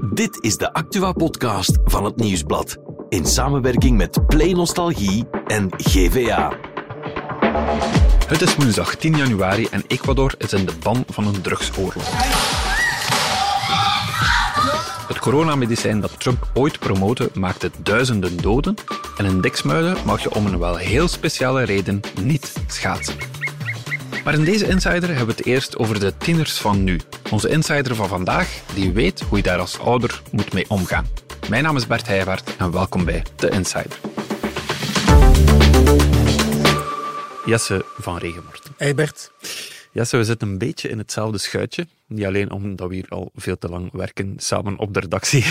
[0.00, 2.76] Dit is de Actua-podcast van het Nieuwsblad.
[3.08, 6.52] In samenwerking met Play Nostalgie en GVA.
[8.26, 12.04] Het is woensdag 10 januari en Ecuador is in de ban van een drugsoorlog.
[15.08, 18.74] Het coronamedicijn dat Trump ooit promote maakte duizenden doden
[19.16, 23.14] en in Diksmuiden mag je om een wel heel speciale reden niet schaatsen.
[24.24, 27.00] Maar in deze Insider hebben we het eerst over de tieners van nu.
[27.30, 31.06] Onze Insider van vandaag, die weet hoe je daar als ouder moet mee omgaan.
[31.48, 33.98] Mijn naam is Bert Heijwaard en welkom bij The Insider.
[37.46, 38.74] Jesse van Regenworten.
[38.76, 39.32] Hey Bert.
[39.92, 41.86] Jesse, we zitten een beetje in hetzelfde schuitje.
[42.06, 45.44] Niet alleen omdat we hier al veel te lang werken samen op de redactie.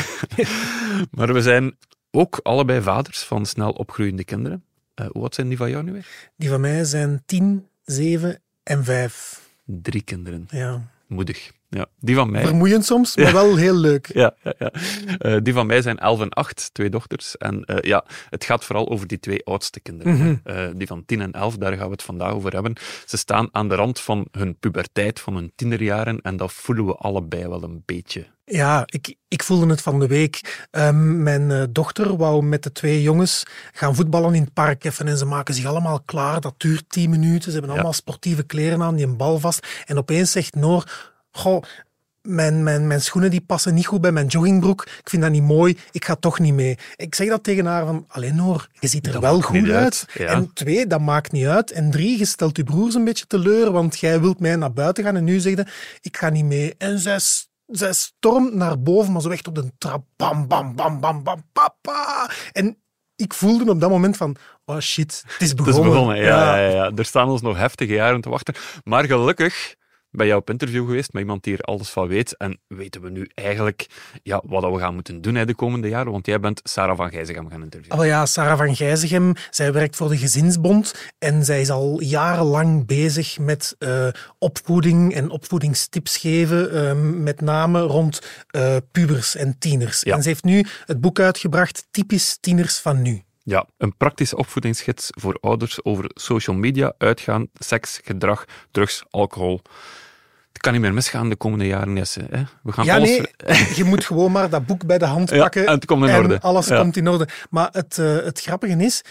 [1.18, 1.78] maar we zijn
[2.12, 4.64] ook allebei vaders van snel opgroeiende kinderen.
[4.96, 6.08] Uh, wat zijn die van jou nu weer?
[6.36, 9.42] Die van mij zijn tien, zeven en vijf.
[9.66, 10.48] Drie kinderen.
[10.50, 10.82] Ja.
[11.08, 11.52] Moedig.
[11.70, 12.46] Ja, die van mij...
[12.46, 14.10] Vermoeiend soms, maar wel heel leuk.
[14.18, 14.72] Ja, ja, ja.
[15.20, 17.38] Uh, die van mij zijn elf en acht, twee dochters.
[17.38, 20.14] En uh, ja, het gaat vooral over die twee oudste kinderen.
[20.14, 20.36] Mhm.
[20.46, 22.74] Uh, die van tien en elf, daar gaan we het vandaag over hebben.
[23.06, 26.22] Ze staan aan de rand van hun puberteit, van hun tienerjaren.
[26.22, 28.26] En dat voelen we allebei wel een beetje.
[28.46, 30.68] Ja, ik, ik voelde het van de week.
[30.72, 35.18] Um, mijn dochter wou met de twee jongens gaan voetballen in het park even en
[35.18, 36.42] ze maken zich allemaal klaar.
[36.42, 37.52] Dat duurt tien minuten.
[37.52, 37.98] Ze hebben allemaal ja.
[37.98, 39.68] sportieve kleren aan, die een bal vast.
[39.86, 41.64] En opeens zegt Noor, goh,
[42.22, 44.82] mijn, mijn, mijn schoenen die passen niet goed bij mijn joggingbroek.
[44.82, 45.78] Ik vind dat niet mooi.
[45.92, 46.78] Ik ga toch niet mee.
[46.96, 49.74] Ik zeg dat tegen haar van, alleen Noor, je ziet er dat wel goed uit.
[49.74, 50.06] uit.
[50.14, 50.26] Ja.
[50.26, 51.72] En twee, dat maakt niet uit.
[51.72, 55.04] En drie, je stelt je broers een beetje teleur, want jij wilt mij naar buiten
[55.04, 55.66] gaan en nu zeg je,
[56.02, 56.76] ik ga niet mee.
[56.78, 57.20] En zij
[57.68, 60.04] zij stormt naar boven, maar zo echt op de trap.
[60.16, 62.30] Bam, bam, bam, bam, bam, papa.
[62.52, 62.78] En
[63.16, 64.36] ik voelde op dat moment van,
[64.66, 65.76] oh shit, het is begonnen.
[65.76, 66.58] Het is begonnen, ja, ja.
[66.58, 66.92] Ja, ja.
[66.96, 68.56] Er staan ons nog heftige jaren te wachten.
[68.84, 69.76] Maar gelukkig
[70.18, 72.38] ben jij op interview geweest met iemand die er alles van weet.
[72.38, 73.88] En weten we nu eigenlijk
[74.24, 76.12] ja, wat we gaan moeten doen hè, de komende jaren?
[76.12, 78.00] Want jij bent Sarah van Gijzegem gaan interviewen.
[78.00, 79.34] Oh ja, Sarah van Gijzegem.
[79.50, 81.12] Zij werkt voor de Gezinsbond.
[81.18, 84.08] En zij is al jarenlang bezig met uh,
[84.40, 86.76] opvoeding en opvoedingstips geven.
[86.76, 90.02] Uh, met name rond uh, pubers en tieners.
[90.02, 90.16] Ja.
[90.16, 93.22] En ze heeft nu het boek uitgebracht Typisch Tieners van Nu.
[93.44, 99.62] Ja, een praktische opvoedingsgids voor ouders over social media, uitgaan, seks, gedrag, drugs, alcohol.
[100.58, 102.26] Het kan niet meer misgaan de komende jaren, Jesse.
[102.30, 102.44] Hè?
[102.64, 103.10] We gaan ja, alles...
[103.10, 105.62] nee, je moet gewoon maar dat boek bij de hand pakken.
[105.62, 106.40] Ja, en het komt in orde.
[106.42, 106.80] alles ja.
[106.80, 107.28] komt in orde.
[107.50, 109.02] Maar het, uh, het grappige is,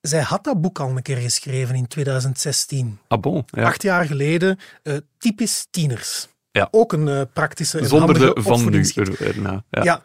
[0.00, 2.98] zij had dat boek al een keer geschreven in 2016.
[3.08, 3.44] Ah bon?
[3.46, 3.64] Ja.
[3.64, 6.28] Acht jaar geleden, uh, typisch tieners.
[6.50, 6.68] Ja.
[6.70, 8.84] Ook een uh, praktische en Zonder de van nu
[9.18, 9.64] erna.
[9.70, 9.82] Ja.
[9.82, 10.00] ja,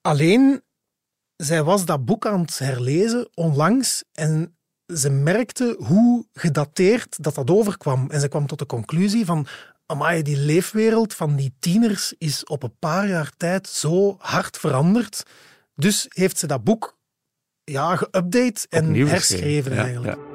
[0.00, 0.62] alleen
[1.36, 7.50] zij was dat boek aan het herlezen onlangs en ze merkte hoe gedateerd dat dat
[7.50, 8.10] overkwam.
[8.10, 9.46] En ze kwam tot de conclusie van,
[9.90, 15.22] amai, die leefwereld van die tieners is op een paar jaar tijd zo hard veranderd.
[15.74, 16.98] Dus heeft ze dat boek
[17.64, 20.16] ja, geüpdate en Opnieuw herschreven ja, eigenlijk.
[20.16, 20.28] Ja.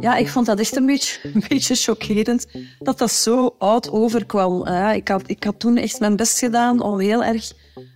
[0.00, 2.46] Ja, ik vond dat echt een beetje, een beetje chockerend
[2.78, 4.66] dat dat zo oud overkwam.
[4.92, 7.52] Ik, had, ik had toen echt mijn best gedaan om heel erg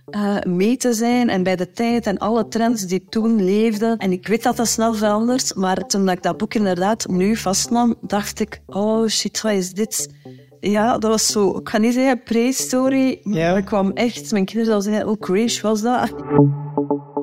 [0.09, 3.97] uh, mee te zijn en bij de tijd en alle trends die toen leefden.
[3.97, 7.95] En ik weet dat dat snel verandert, maar toen ik dat boek inderdaad nu vastnam,
[8.01, 10.13] dacht ik, oh shit, wat is dit?
[10.59, 14.65] Ja, dat was zo, ik ga niet zeggen prehistorie, maar ik kwam echt, mijn kinderen
[14.65, 16.13] zouden zeggen, oh crash was dat.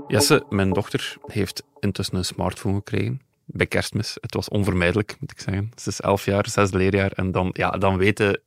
[0.06, 3.20] Jesse, mijn dochter, heeft intussen een smartphone gekregen
[3.52, 4.16] bij kerstmis.
[4.20, 5.70] Het was onvermijdelijk, moet ik zeggen.
[5.76, 7.12] Ze is elf jaar, zesde leerjaar.
[7.12, 8.40] En dan, ja, dan weten,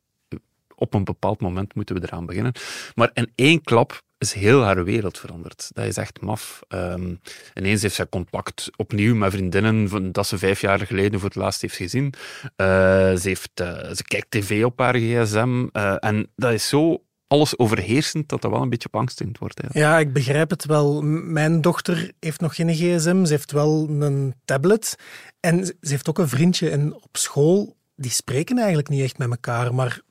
[0.84, 2.54] op een bepaald moment moeten we eraan beginnen.
[2.96, 5.70] Maar in één klap is heel haar wereld veranderd.
[5.74, 6.60] Dat is echt maf.
[6.70, 7.20] Um,
[7.54, 11.62] ineens heeft zij contact opnieuw met vriendinnen dat ze vijf jaar geleden voor het laatst
[11.62, 12.14] heeft gezien.
[12.44, 12.68] Uh,
[13.16, 15.68] ze, heeft, uh, ze kijkt tv op haar gsm.
[15.74, 19.62] Uh, en dat is zo alles overheersend dat dat wel een beetje beangstigend wordt.
[19.62, 19.70] Ja.
[19.72, 21.02] ja, ik begrijp het wel.
[21.02, 24.96] Mijn dochter heeft nog geen gsm, ze heeft wel een tablet
[25.40, 26.70] en ze heeft ook een vriendje.
[26.70, 30.02] En op school, die spreken eigenlijk niet echt met elkaar, maar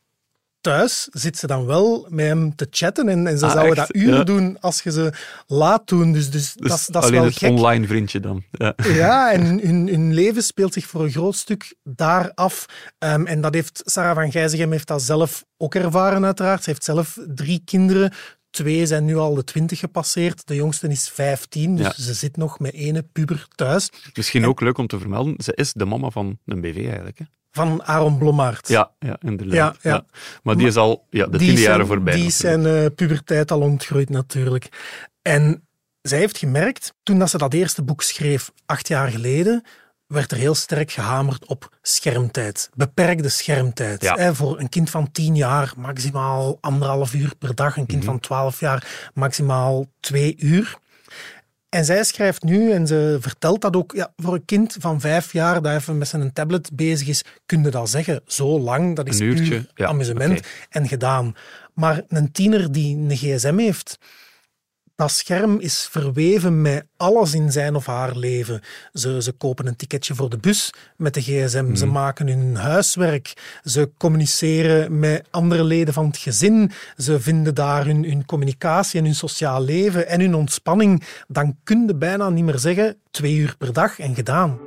[0.63, 3.87] thuis zit ze dan wel met hem te chatten en, en ze Ah, zouden echt?
[3.93, 4.25] dat uren Ja.
[4.25, 5.13] doen als je ze
[5.47, 6.13] laat doen.
[6.13, 7.51] Dus, dus, Dus dat, is- dat is alleen wel het gek.
[7.51, 8.43] online vriendje dan.
[8.51, 8.75] Ja.
[8.83, 12.67] Ja, en hun, hun leven speelt zich voor een groot stuk daar af.
[12.99, 16.63] Ehm, en dat heeft Sarah van Gijzegem heeft dat zelf ook ervaren, uiteraard.
[16.65, 18.13] Ze heeft zelf drie kinderen.
[18.51, 20.47] Twee zijn nu al de twintig gepasseerd.
[20.47, 22.03] De jongste is 15, dus Ja.
[22.03, 23.91] ze zit nog met ene puber thuis.
[24.15, 27.19] Misschien ook leuk om te vermelden, ze is de mama van een BV eigenlijk.
[27.19, 27.25] Hè?
[27.53, 28.69] Van Aaron Blommaert.
[28.69, 29.79] Ja, ja inderdaad.
[29.83, 30.05] Ja, ja.
[30.43, 32.15] Maar die is al ja, de zijn- jaren voorbij.
[32.15, 34.69] Die is zijn eh, puberteit al ontgroeid natuurlijk.
[35.23, 35.67] En
[36.03, 39.65] zij heeft gemerkt, toen dat ze dat eerste boek schreef, acht jaar geleden,
[40.07, 42.71] werd er heel sterk gehamerd op schermtijd.
[42.75, 44.03] Beperkte schermtijd.
[44.03, 44.15] Ja.
[44.15, 47.77] Hè, voor een kind van 10 jaar maximaal anderhalf uur per dag.
[47.77, 50.77] Een kind van 12 jaar maximaal twee uur.
[51.75, 55.33] En zij schrijft nu, en ze vertelt dat ook, ja, voor een kind van vijf
[55.33, 58.21] jaar dat even met zijn tablet bezig is, kun je dat zeggen.
[58.27, 60.41] Zo lang, dat is Een uurtje, puur ja, amusement
[60.71, 61.35] en gedaan.
[61.75, 63.99] Maar een tiener die een gsm heeft,
[64.97, 68.61] dat scherm is verweven met alles in zijn of haar leven.
[68.93, 71.75] Ze, ze kopen een ticketje voor de bus met de gsm.
[71.75, 73.33] Ze maken hun huiswerk.
[73.65, 76.71] Ze communiceren met andere leden van het gezin.
[76.97, 81.03] Ze vinden daar hun, hun communicatie en hun sociaal leven en hun ontspanning.
[81.29, 84.59] Dan kun je bijna niet meer zeggen twee uur per dag en gedaan.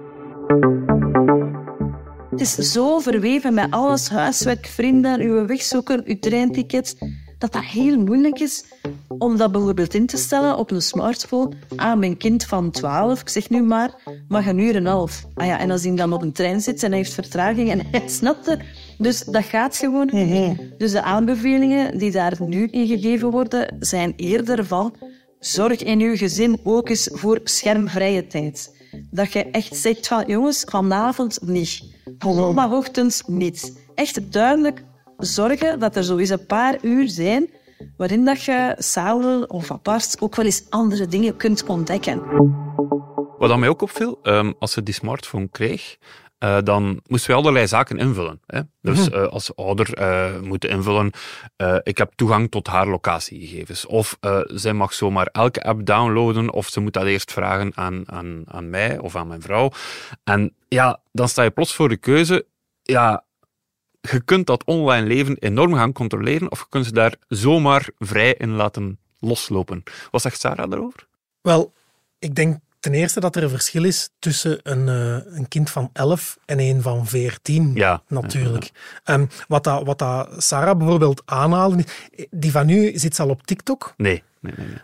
[2.30, 6.96] Het is zo verweven met alles, huiswerk, vrienden, uw wegzoeken, uw treintickets,
[7.38, 8.64] dat dat heel moeilijk is
[9.08, 11.52] om dat bijvoorbeeld in te stellen op een smartphone.
[11.76, 13.94] Ah, mijn kind van 12, ik zeg nu maar,
[14.28, 15.26] mag een uur en een half.
[15.34, 17.82] Ah ja, en als hij dan op een trein zit en hij heeft vertraging en
[17.92, 18.60] hij snapt het,
[18.98, 20.58] dus dat gaat gewoon niet.
[20.78, 24.96] Dus de aanbevelingen die daar nu in gegeven worden, zijn eerder van
[25.40, 28.74] zorg in uw gezin ook eens voor schermvrije tijd.
[29.12, 31.84] Dat je echt zegt van jongens, vanavond niet.
[32.18, 33.80] Zondagochtend niet.
[33.96, 34.84] Echt duidelijk
[35.18, 37.50] zorgen dat er zo eens een paar uur zijn
[37.98, 42.22] waarin dat je samen of apart ook wel eens andere dingen kunt ontdekken.
[43.38, 45.98] Wat mij ook opviel, ehm, als ze die smartphone kreeg,
[46.38, 48.42] eh, dan moesten we allerlei zaken invullen.
[48.46, 48.62] Hè?
[48.82, 51.12] Dus eh, als ouder eh, moeten invullen,
[51.84, 53.86] ik heb toegang tot haar locatiegegevens.
[53.86, 58.44] Of zij mag zomaar elke app downloaden, of ze moet dat eerst vragen aan, aan,
[58.46, 59.72] aan mij of aan mijn vrouw.
[60.24, 62.46] En ja, dan sta je plots voor de keuze,
[62.82, 63.25] ja,
[64.12, 68.34] je kunt dat online leven enorm gaan controleren, of je kunt ze daar zomaar vrij
[68.34, 69.84] in laten loslopen.
[70.12, 71.08] Wat zegt Sarah daarover?
[71.42, 71.74] Wel,
[72.20, 75.90] ik denk ten eerste dat er een verschil is tussen een, eh, een kind van
[75.94, 77.72] 11 en een van 14.
[77.74, 78.04] Ja.
[78.08, 78.72] Natuurlijk.
[79.04, 81.86] Ehm, wat, dat, wat dat Sarah bijvoorbeeld aanhaalde,
[82.30, 83.94] die van nu zit ze al op TikTok.
[83.98, 84.68] Nee, nee, nee.
[84.68, 84.78] nee.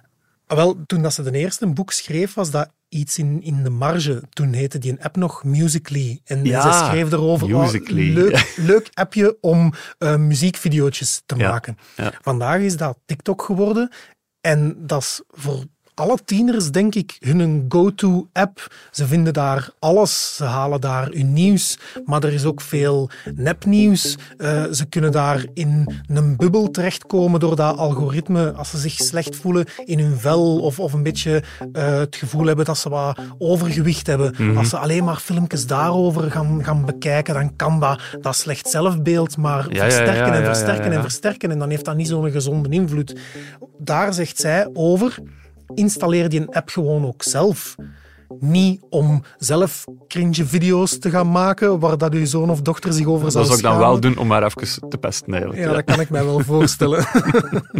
[0.47, 3.69] Ah, Wel, toen dat ze de eerste boek schreef, was dat iets in, in de
[3.69, 4.21] marge.
[4.29, 6.21] Toen heette die een app nog Musically.
[6.25, 9.73] En Ja, ze schreef erover, oh, leuk, leuk appje om
[10.17, 11.77] muziekvideootjes te Ja, maken.
[11.95, 12.13] ja.
[12.21, 13.91] Vandaag is dat TikTok geworden.
[14.41, 15.63] En dat is voor
[16.01, 18.67] alle tieners, denk ik, hun go-to-app.
[18.91, 20.35] Ze vinden daar alles.
[20.35, 21.77] Ze halen daar hun nieuws.
[22.05, 24.17] Maar er is ook veel nepnieuws.
[24.37, 28.51] Eh, ze kunnen daar in een bubbel terechtkomen door dat algoritme.
[28.51, 31.43] Als ze zich slecht voelen in hun vel of, of een beetje
[31.73, 34.57] eh, het gevoel hebben dat ze wat overgewicht hebben.
[34.57, 39.37] Als ze alleen maar filmpjes daarover gaan, gaan bekijken, dan kan dat, dat slecht zelfbeeld
[39.37, 41.51] maar ja, versterken ja, en versterken en versterken.
[41.51, 43.15] En dan heeft dat niet zo'n gezonde invloed.
[43.77, 45.19] Daar zegt zij over,
[45.75, 47.75] installeer die een app gewoon ook zelf.
[48.39, 53.05] Niet om zelf cringe video's te gaan maken waar dat uw zoon of dochter zich
[53.05, 55.63] over Dat zou ik dan wel doen om haar even te pesten eigenlijk.
[55.63, 57.05] Ja, dat kan ik mij wel voorstellen.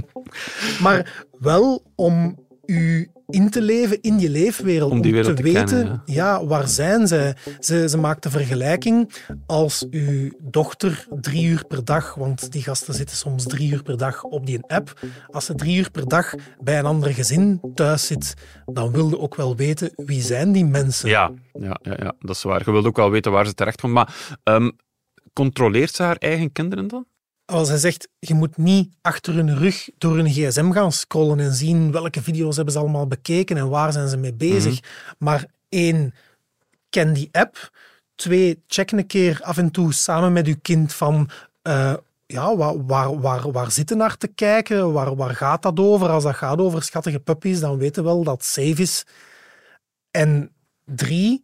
[0.84, 2.36] maar wel om
[2.72, 4.92] u in te leven in die leefwereld.
[4.92, 6.46] Om die wereld te te weten, kennen, ja.
[6.46, 7.36] waar zijn zij?
[7.60, 9.14] Ze, ze maakt de vergelijking
[9.46, 13.98] als uw dochter drie uur per dag, want die gasten zitten soms drie uur per
[13.98, 15.00] dag op die app.
[15.28, 18.34] Als ze drie uur per dag bij een ander gezin thuis zit,
[18.66, 21.10] dan wil je ook wel weten wie zijn die mensen.
[21.10, 22.62] Ja, ja, ja, ja, dat is waar.
[22.66, 23.94] Je wilt ook wel weten waar ze terecht komt.
[23.94, 24.70] Maar ehm,
[25.34, 27.06] controleert ze haar eigen kinderen dan?
[27.52, 31.54] Als hij zegt, je moet niet achter hun rug door hun gsm gaan scrollen en
[31.54, 34.80] zien welke video's hebben ze allemaal bekeken en waar zijn ze mee bezig.
[35.18, 36.14] Maar één,
[36.90, 37.72] ken die app.
[38.16, 41.30] Twee, check een keer af en toe samen met uw kind van...
[41.62, 41.94] eh,
[42.26, 44.94] ja, waar, waar, waar, waar zitten naar te kijken?
[44.94, 46.10] Waar, waar gaat dat over?
[46.10, 49.06] Als dat gaat over schattige puppies, dan weten we wel dat het safe is.
[50.12, 50.52] En
[50.86, 51.44] drie,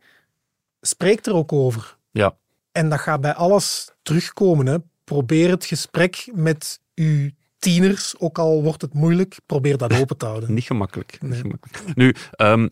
[0.81, 1.97] spreek er ook over.
[2.11, 2.35] Ja.
[2.71, 4.65] En dat gaat bij alles terugkomen.
[4.65, 4.77] Hè.
[5.07, 10.25] Probeer het gesprek met uw tieners, ook al wordt het moeilijk, probeer dat open te
[10.25, 10.53] houden.
[10.53, 11.17] Niet gemakkelijk.
[11.21, 11.95] Niet gemakkelijk.
[11.95, 12.67] Nu, ehm,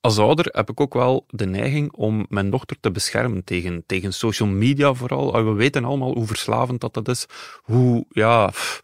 [0.00, 4.12] als ouder heb ik ook wel de neiging om mijn dochter te beschermen tegen, tegen
[4.12, 5.44] social media vooral.
[5.44, 7.26] We weten allemaal hoe verslavend dat, dat is.
[7.62, 8.80] Hoe, ja, pff,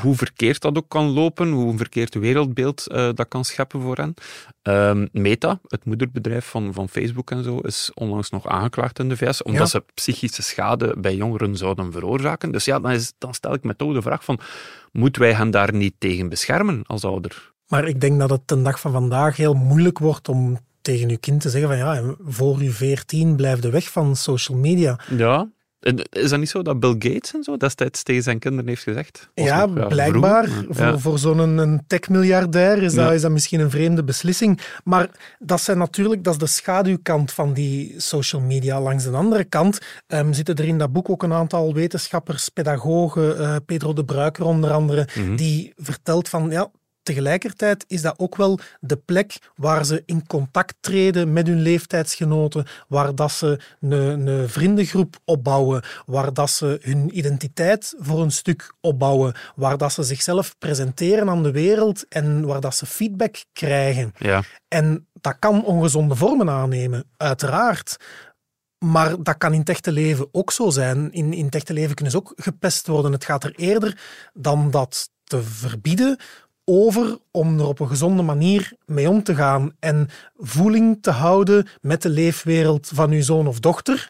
[0.00, 1.50] hoe- verkeerd dat ook kan lopen.
[1.50, 4.14] Hoe een verkeerd wereldbeeld eh, dat kan scheppen voor hen.
[4.62, 9.16] Ehm, Meta, het moederbedrijf van, van Facebook en zo, is onlangs nog aangeklaagd in de
[9.16, 9.66] VS, omdat Ja.
[9.66, 12.52] ze psychische schade bij jongeren zouden veroorzaken.
[12.52, 14.38] Dus ja, dan, is, dan stel ik me toch de vraag van,
[14.92, 17.52] moeten wij hen daar niet tegen beschermen als ouder?
[17.68, 21.16] Maar ik denk dat het ten dag van vandaag heel moeilijk wordt om tegen uw
[21.20, 24.98] kind te zeggen van ja, voor uw veertien blijf de weg van social media.
[25.16, 25.48] Ja,
[26.10, 29.28] Is dat niet zo dat Bill Gates en zo destijds tegen zijn kinderen heeft gezegd?
[29.34, 30.48] Ja, nog, blijkbaar.
[30.68, 30.98] Voor, Ja.
[30.98, 33.12] voor zo'n een tech-miljardair is, dat, Ja.
[33.12, 34.60] is dat misschien een vreemde beslissing.
[34.84, 38.80] Maar dat, zijn natuurlijk, dat is de schaduwkant van die social media.
[38.80, 43.38] Langs de andere kant ehm, zitten er in dat boek ook een aantal wetenschappers, pedagogen,
[43.38, 45.36] eh, Pedro de Bruiker onder andere, Mhm.
[45.36, 46.50] die vertelt van...
[46.50, 46.70] Ja,
[47.04, 52.66] Tegelijkertijd is dat ook wel de plek waar ze in contact treden met hun leeftijdsgenoten,
[52.88, 58.74] waar dat ze een, een vriendengroep opbouwen, waar dat ze hun identiteit voor een stuk
[58.80, 64.12] opbouwen, waar dat ze zichzelf presenteren aan de wereld en waar dat ze feedback krijgen.
[64.18, 64.42] Ja.
[64.68, 67.96] En dat kan ongezonde vormen aannemen, uiteraard.
[68.78, 71.12] Maar dat kan in het echte leven ook zo zijn.
[71.12, 73.12] In, in het echte leven kunnen ze ook gepest worden.
[73.12, 74.00] Het gaat er eerder
[74.32, 76.18] dan dat te verbieden
[76.64, 81.66] over om er op een gezonde manier mee om te gaan en voeling te houden
[81.80, 84.08] met de leefwereld van uw zoon of dochter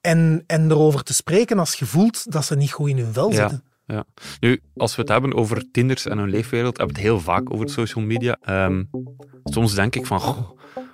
[0.00, 3.30] en, en erover te spreken als je voelt dat ze niet goed in hun vel
[3.30, 3.36] Ja.
[3.36, 3.64] zitten.
[3.86, 4.04] Ja.
[4.40, 7.52] Nu, als we het hebben over tieners en hun leefwereld, hebben we het heel vaak
[7.52, 8.36] over social media.
[8.40, 8.82] Ehm,
[9.44, 10.50] soms denk ik van, goh,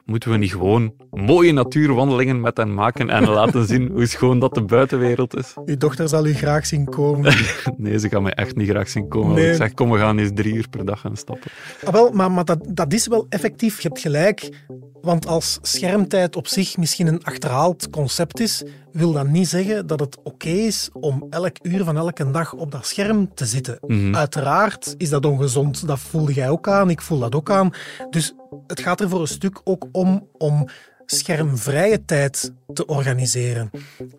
[0.09, 4.55] moeten we niet gewoon mooie natuurwandelingen met hen maken en laten zien hoe schoon dat
[4.55, 5.55] de buitenwereld is?
[5.65, 7.35] Uw dochter zal u graag zien komen.
[7.77, 9.35] Nee, ze gaan mij echt niet graag zien komen.
[9.35, 9.51] Nee.
[9.51, 11.51] ik zeg, kom, we gaan eens drie uur per dag gaan stappen.
[11.85, 13.81] Ah, wel, maar, maar dat, dat is wel effectief.
[13.81, 14.49] Je hebt gelijk.
[15.03, 18.63] Want als schermtijd op zich misschien een achterhaald concept is,
[18.93, 22.71] wil dat niet zeggen dat het oké is om elk uur van elke dag op
[22.71, 23.79] dat scherm te zitten.
[23.87, 24.15] Mhm.
[24.15, 25.87] Uiteraard is dat ongezond.
[25.87, 27.71] Dat voelde jij ook aan, ik voel dat ook aan.
[28.11, 28.35] Dus
[28.67, 30.69] het gaat er voor een stuk ook om om
[31.17, 33.71] schermvrije tijd te organiseren.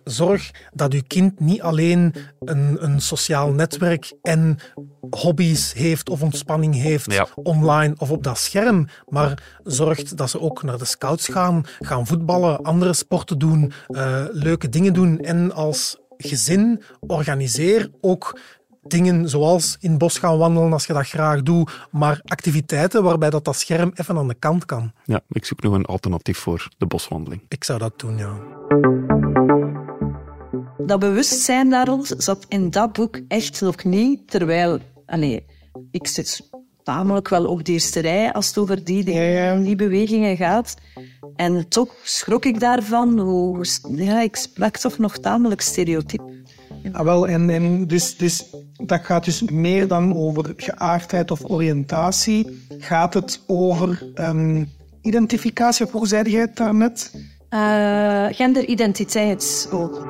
[0.03, 4.57] Zorg dat uw kind niet alleen een, een sociaal netwerk en
[5.09, 7.27] hobby's heeft of ontspanning heeft Ja.
[7.35, 12.07] online of op dat scherm, maar zorgt dat ze ook naar de scouts gaan, gaan
[12.07, 15.19] voetballen, andere sporten doen, eh, leuke dingen doen.
[15.19, 18.39] En als gezin organiseer ook
[18.89, 23.29] dingen zoals in het bos gaan wandelen als je dat graag doet, maar activiteiten waarbij
[23.29, 24.91] dat, dat scherm even aan de kant kan.
[25.05, 27.41] Ja, ik zoek nog een alternatief voor de boswandeling.
[27.47, 28.33] Ik zou dat doen, ja.
[30.77, 34.27] Dat bewustzijn daar zat in dat boek echt nog niet.
[34.27, 35.45] Terwijl, allee,
[35.91, 36.49] ik zit
[36.83, 40.75] tamelijk wel op de eerste rij als het over die, die, die bewegingen gaat.
[41.35, 43.19] En toch schrok ik daarvan.
[43.19, 43.65] Hoe,
[43.95, 46.21] ja, ik sprak toch nog tamelijk stereotyp.
[46.91, 52.65] Ah, wel, en, en dus, dus dat gaat dus meer dan over geaardheid of oriëntatie.
[52.79, 54.65] Gaat het over ehm,
[55.01, 57.13] identificatie, of hoe zei jij het daarnet?
[57.49, 60.07] Eh, genderidentiteit ook.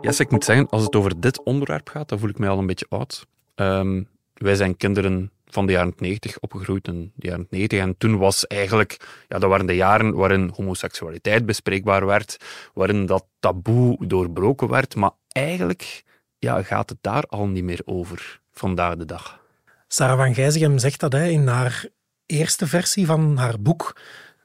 [0.00, 2.58] Yes, ik moet zeggen, als het over dit onderwerp gaat, dan voel ik mij al
[2.58, 3.26] een beetje oud.
[3.54, 4.02] Ehm,
[4.34, 7.78] wij zijn kinderen van de jaren 90 opgegroeid in de jaren 90.
[7.78, 8.96] En toen was eigenlijk,
[9.28, 12.36] ja, dat waren de jaren waarin homoseksualiteit bespreekbaar werd,
[12.74, 14.94] waarin dat taboe doorbroken werd.
[14.94, 16.04] Maar eigenlijk
[16.38, 19.40] ja, gaat het daar al niet meer over vandaag de dag.
[19.88, 21.86] Sarah van Gijzegem zegt dat hè, in haar
[22.26, 23.96] eerste versie van haar boek.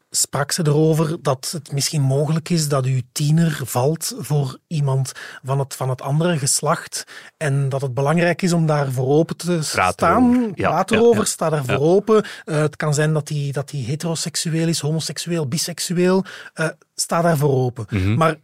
[0.09, 5.11] Sprak ze erover dat het misschien mogelijk is dat uw tiener valt voor iemand
[5.43, 7.03] van het, van het andere geslacht.
[7.37, 10.33] En dat het belangrijk is om daar voor open te staan.
[10.33, 10.51] erover.
[10.55, 11.25] Ja, Praat ja, erover, ja.
[11.25, 12.25] sta daar voor open.
[12.45, 16.25] Eh, het kan zijn dat hij dat die heteroseksueel is, homoseksueel, biseksueel.
[16.53, 17.85] Eh, sta daar voor open.
[17.89, 18.13] Mhm.
[18.13, 18.35] Maar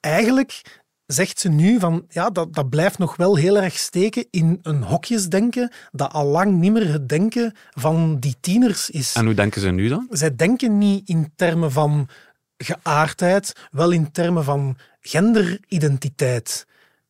[0.00, 4.58] eigenlijk zegt ze nu van ja, dat, dat blijft nog wel heel erg steken in
[4.62, 9.14] een hokjesdenken dat al lang niet meer het denken van die tieners is.
[9.14, 10.06] En hoe denken ze nu dan?
[10.10, 12.08] Zij denken niet in termen van
[12.56, 16.66] geaardheid, wel in termen van genderidentiteit.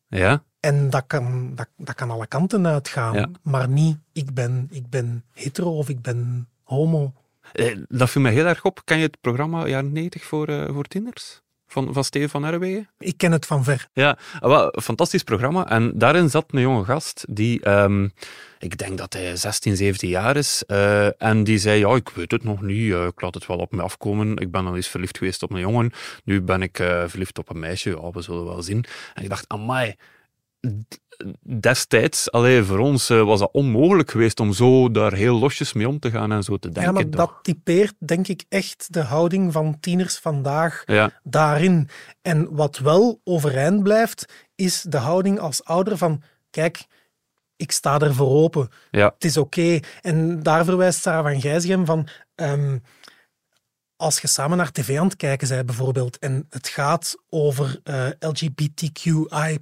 [0.07, 0.43] Ja?
[0.59, 3.29] En dat kan, dat, dat kan alle kanten uitgaan, Ja.
[3.43, 7.13] maar niet ik ben, ik ben hetero of ik ben homo.
[7.53, 8.81] Eh, Dat viel mij heel erg op.
[8.85, 11.41] Ken je het programma jaren 90 voor, eh, voor tieners?
[11.71, 12.89] Van, van Steven van Herwegen?
[12.99, 13.87] Ik ken het van ver.
[13.93, 15.69] Ja, wel, een fantastisch programma.
[15.69, 18.07] En daarin zat een jonge gast die, ehm,
[18.59, 20.63] ik denk dat hij 16, 17 jaar is.
[20.67, 22.93] eh, en die zei, ja, ik weet het nog niet.
[22.93, 24.37] eh, ik laat het wel op me afkomen.
[24.37, 25.91] Ik ben al eens verliefd geweest op een jongen.
[26.23, 27.89] Nu ben ik eh, verliefd op een meisje.
[27.89, 28.85] Ja, we zullen wel zien.
[29.13, 29.95] En ik dacht, amai,
[31.59, 35.87] destijds, allee, voor ons eh, was dat onmogelijk geweest om zo daar heel losjes mee
[35.87, 36.83] om te gaan en zo te denken.
[36.83, 37.15] ja, maar toch?
[37.15, 41.89] dat typeert denk ik echt de houding van tieners vandaag Ja, daarin.
[42.21, 46.85] En wat wel overeind blijft, is de houding als ouder van kijk,
[47.55, 48.69] ik sta er voor open.
[48.91, 49.79] ja, Het is oké.
[50.01, 52.07] En daar verwijst Sarah van Gijsgem van...
[52.35, 52.77] ehm,
[53.95, 58.07] als je samen naar tv aan het kijken bent bijvoorbeeld, en het gaat over eh,
[58.19, 59.57] LGBTQI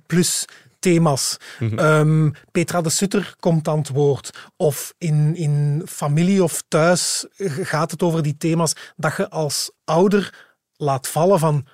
[0.80, 1.38] thema's.
[1.76, 4.50] Ehm, Petra de Sutter komt aan het woord.
[4.56, 7.26] Of in, in familie of thuis
[7.62, 8.74] gaat het over die thema's.
[8.96, 11.66] Dat je als ouder laat vallen van,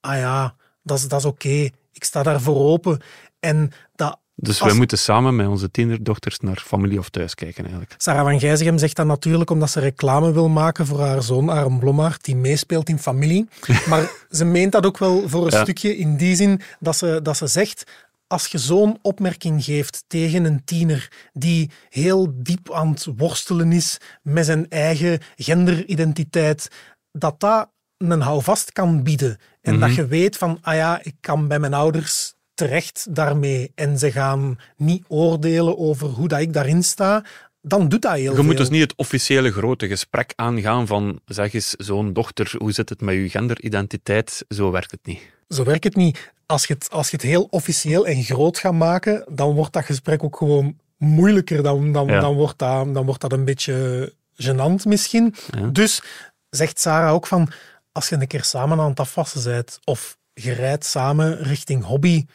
[0.00, 1.68] ah ja, dat is, dat is oké.
[1.92, 3.00] ik sta daarvoor open.
[3.40, 7.62] En dat Dus Als- wij moeten samen met onze tienerdochters naar familie of thuis kijken
[7.62, 7.94] eigenlijk.
[7.96, 11.78] Sarah van Gijzegem zegt dat natuurlijk omdat ze reclame wil maken voor haar zoon Aram
[11.78, 13.48] Blommaert, die meespeelt in familie.
[13.88, 15.62] Maar ze meent dat ook wel voor een Ja.
[15.62, 17.84] stukje in die zin dat ze, dat ze zegt,
[18.28, 23.98] als je zo'n opmerking geeft tegen een tiener die heel diep aan het worstelen is
[24.22, 26.68] met zijn eigen genderidentiteit,
[27.12, 29.38] dat dat een houvast kan bieden.
[29.60, 33.98] En dat je weet van, ah ja, ik kan bij mijn ouders terecht daarmee en
[33.98, 37.24] ze gaan niet oordelen over hoe dat ik daarin sta,
[37.62, 38.44] dan doet dat heel Je veel.
[38.44, 42.88] moet dus niet het officiële grote gesprek aangaan van zeg eens, zoon, dochter, hoe zit
[42.88, 44.44] het met je genderidentiteit?
[44.48, 45.20] Zo werkt het niet.
[45.48, 46.32] Zo werkt het niet.
[46.46, 49.84] Als je het, als je het heel officieel en groot gaat maken, dan wordt dat
[49.84, 51.62] gesprek ook gewoon moeilijker.
[51.62, 52.20] Dan, dan, Ja.
[52.20, 54.12] dan, wordt, dat, dan wordt dat een beetje
[54.42, 55.34] gênant misschien.
[55.50, 55.66] Ja.
[55.66, 56.02] Dus
[56.50, 57.50] zegt Sarah ook van,
[57.92, 62.26] als je een keer samen aan het afwassen bent, of je rijdt samen richting hobby,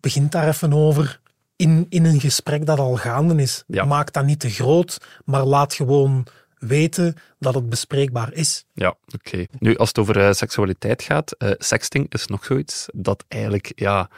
[0.00, 1.20] begint daar even over
[1.56, 3.64] in, in een gesprek dat al gaande is.
[3.66, 3.84] Ja.
[3.84, 6.26] Maak dat niet te groot, maar laat gewoon
[6.58, 8.64] weten dat het bespreekbaar is.
[8.72, 9.46] Ja, oké.
[9.58, 14.10] Nu, als het over eh, seksualiteit gaat, eh, sexting is nog zoiets dat eigenlijk ja,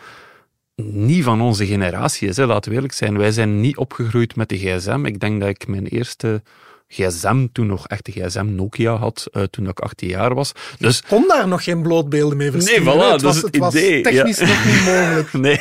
[0.83, 2.37] niet van onze generatie is.
[2.37, 2.47] Hè.
[2.47, 5.07] Laten we eerlijk zijn, wij zijn niet opgegroeid met de gsm.
[5.07, 6.43] Ik denk dat ik mijn eerste
[6.93, 10.53] gsm, toen nog echt de gsm Nokia had, eh, toen ik 18 jaar was.
[10.79, 12.85] Dus kon daar nog geen blootbeelden mee versturen.
[12.85, 13.11] Nee, voilà, hè.
[13.11, 14.47] dat was, is het was idee, technisch ja.
[14.47, 15.33] nog niet mogelijk.
[15.33, 15.61] nee,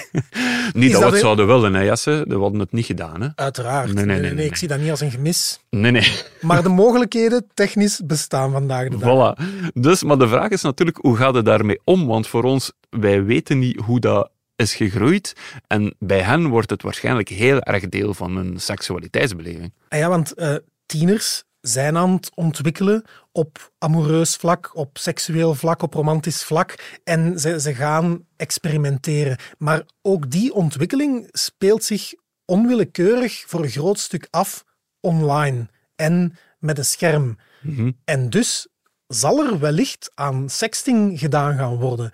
[0.74, 2.26] niet dat, dat we het zouden willen, hè, Jesse.
[2.28, 3.22] We hadden het niet gedaan.
[3.22, 3.28] Hè.
[3.36, 3.94] Uiteraard.
[3.94, 4.50] Nee, nee, nee, Ik nee.
[4.54, 5.60] zie dat niet als een gemis.
[5.70, 6.12] Nee, nee.
[6.42, 9.36] Maar de mogelijkheden technisch bestaan vandaag de dag.
[9.36, 9.44] Voilà.
[9.74, 12.08] Dus, maar de vraag is natuurlijk, hoe gaat het daarmee om?
[12.08, 15.34] Want voor ons, wij weten niet hoe dat is gegroeid.
[15.68, 19.74] En bij hen wordt het waarschijnlijk heel erg deel van hun seksualiteitsbeleving.
[19.90, 20.56] Ah ja, want eh,
[20.90, 27.00] tieners zijn aan het ontwikkelen op amoureus vlak, op seksueel vlak, op romantisch vlak.
[27.04, 29.38] En ze, ze gaan experimenteren.
[29.58, 32.14] Maar ook die ontwikkeling speelt zich
[32.46, 34.66] onwillekeurig voor een groot stuk af
[35.00, 37.38] online en met een scherm.
[37.62, 37.92] Mhm.
[38.06, 38.68] En dus
[39.08, 42.12] zal er wellicht aan sexting gedaan gaan worden.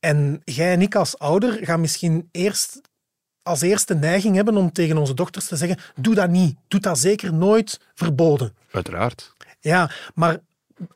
[0.00, 2.80] En jij en ik als ouder gaan misschien eerst
[3.46, 6.98] als eerste neiging hebben om tegen onze dochters te zeggen: doe dat niet, doe dat
[6.98, 8.54] zeker nooit verboden.
[8.70, 9.32] Uiteraard.
[9.60, 10.40] Ja, maar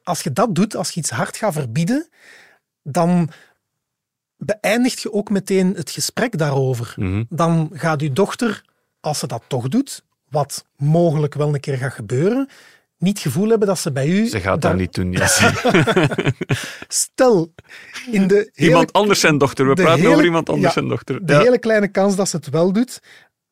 [0.02, 2.08] als je dat doet, als je iets hard gaat verbieden,
[2.82, 3.30] dan
[4.36, 6.94] beëindigt je ook meteen het gesprek daarover.
[6.96, 7.24] Mhm.
[7.28, 8.64] Dan gaat je dochter,
[9.00, 12.48] als ze dat toch doet, wat mogelijk wel een keer gaat gebeuren,
[13.00, 14.26] niet het gevoel hebben dat ze bij u...
[14.26, 15.52] Ze gaat dat daar- niet doen, Jesse.
[16.88, 17.54] Stel,
[18.10, 19.68] in de hele, Iemand anders zijn dochter.
[19.68, 21.26] We de praten hele- over iemand anders ja, zijn dochter.
[21.26, 21.38] de Ja.
[21.40, 23.00] hele kleine kans dat ze het wel doet,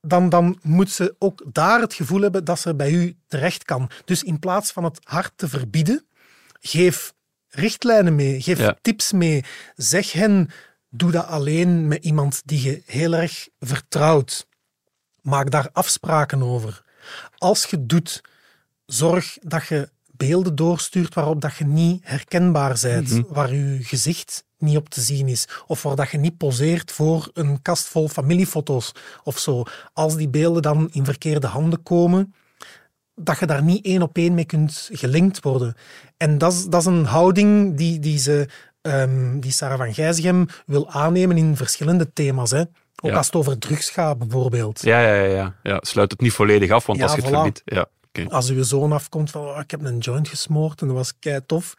[0.01, 3.91] dan, dan moet ze ook daar het gevoel hebben dat ze bij u terecht kan.
[4.05, 6.07] Dus in plaats van het hard te verbieden,
[6.61, 7.13] geef
[7.49, 8.77] richtlijnen mee, geef Ja.
[8.83, 9.45] tips mee.
[9.77, 10.51] Zeg hen,
[10.89, 14.47] doe dat alleen met iemand die je heel erg vertrouwt.
[15.21, 16.83] Maak daar afspraken over.
[17.37, 18.21] Als je doet,
[18.93, 24.77] zorg dat je beelden doorstuurt waarop dat je niet herkenbaar bent, waar je gezicht niet
[24.77, 28.93] op te zien is, of waar dat je niet poseert voor een kast vol familiefoto's
[29.25, 29.63] of zo.
[29.93, 32.35] Als die beelden dan in verkeerde handen komen,
[33.15, 35.75] dat je daar niet één op één mee kunt gelinkt worden.
[36.17, 38.49] En dat is, dat is een houding die, die, ze,
[38.81, 42.51] ehm, die Sarah van Gijzegem wil aannemen in verschillende thema's.
[42.51, 42.61] Hè.
[42.61, 43.17] Ook Ja.
[43.17, 44.83] als het over drugs gaat, bijvoorbeeld.
[44.83, 45.55] Ja, ja, ja, ja.
[45.63, 45.79] ja.
[45.81, 47.35] Sluit het niet volledig af, want Ja, als je het voilà.
[47.35, 47.63] verbiedt...
[47.65, 47.87] Ja,
[48.25, 48.35] oké.
[48.35, 51.41] Als uw zoon afkomt van oh, ik heb een joint gesmoord en dat was kei
[51.47, 51.75] tof.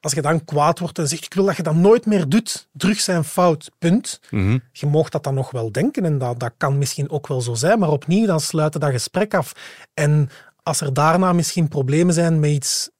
[0.00, 2.68] Als je dan kwaad wordt en zegt ik wil dat je dat nooit meer doet,
[2.72, 4.20] drugs zijn fout, punt.
[4.30, 4.58] Mhm.
[4.72, 7.54] Je mag dat dan nog wel denken en dat, dat kan misschien ook wel zo
[7.54, 9.52] zijn, maar opnieuw dan sluiten dat gesprek af.
[9.94, 10.30] En
[10.62, 12.90] als er daarna misschien problemen zijn met iets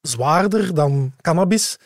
[0.00, 1.78] zwaarder dan cannabis,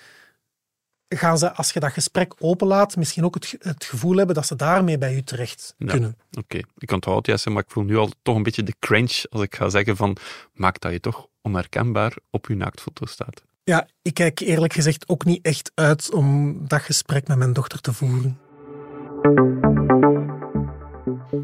[1.09, 4.57] gaan ze, als je dat gesprek openlaat, misschien ook het, het gevoel hebben dat ze
[4.57, 5.87] daarmee bij u terecht Ja.
[5.87, 6.17] kunnen.
[6.39, 9.27] Oké, ik onthoud het, Jesse, maar ik voel nu al toch een beetje de cringe
[9.31, 10.17] als ik ga zeggen van
[10.53, 13.43] maak dat je toch onherkenbaar op je naaktfoto staat.
[13.65, 17.81] Ja, ik kijk eerlijk gezegd ook niet echt uit om dat gesprek met mijn dochter
[17.81, 18.39] te voeren.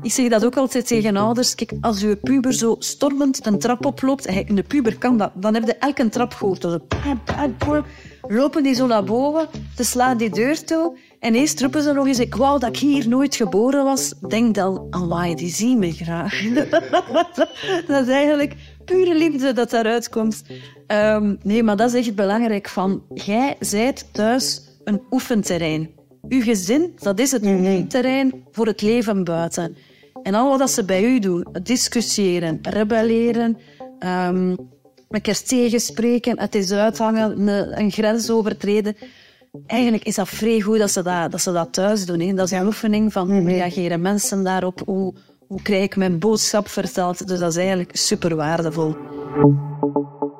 [0.03, 1.55] Ik zeg dat ook altijd tegen ouders.
[1.55, 5.55] Kijk, als je puber zo stormend een trap oploopt, en de puber kan dat, dan
[5.55, 6.61] heb je elke trap gehoord.
[6.61, 6.79] Dus.
[8.29, 12.07] Lopen die zo naar boven, ze slaan die deur toe en eerst roepen ze nog
[12.07, 14.15] eens, ik wou dat ik hier nooit geboren was.
[14.29, 16.43] Denk dan, amai, die zien me graag.
[17.87, 18.55] dat is eigenlijk
[18.85, 20.43] pure liefde dat daaruit komt.
[20.87, 22.69] Ehm, nee, maar dat is echt belangrijk.
[22.69, 25.91] Van, jij zijt thuis een oefenterrein.
[26.29, 29.77] Uw gezin, dat is het oefenterrein voor het leven buiten.
[30.23, 33.59] En al wat ze bij u doen, discussiëren, rebelleren,
[33.99, 34.55] ehm
[35.13, 38.97] elkaar tegenspreken, het is uithangen, een, een grens overtreden,
[39.67, 42.21] eigenlijk is dat vrij goed dat ze dat, dat, ze dat thuis doen.
[42.21, 42.35] Hè.
[42.35, 45.15] Dat is een oefening van hoe reageren mensen daarop, hoe,
[45.47, 47.29] hoe krijg ik mijn boodschap verteld.
[47.29, 48.97] Dus dat is eigenlijk super waardevol.